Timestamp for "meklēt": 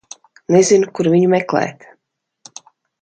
1.35-1.89